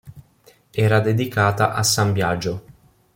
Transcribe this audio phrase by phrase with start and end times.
[0.71, 2.63] Era dedicata a san Biagio.